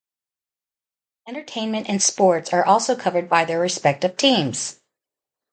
[1.27, 4.79] Entertainment and Sports are also covered by their respective teams.